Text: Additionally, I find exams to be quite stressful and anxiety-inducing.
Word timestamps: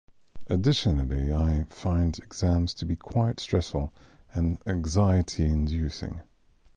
Additionally, 0.47 1.31
I 1.31 1.67
find 1.69 2.17
exams 2.17 2.73
to 2.73 2.85
be 2.85 2.95
quite 2.95 3.39
stressful 3.39 3.93
and 4.33 4.57
anxiety-inducing. 4.65 6.21